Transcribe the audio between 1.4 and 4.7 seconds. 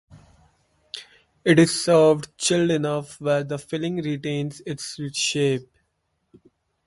It is served chilled enough where the filling retains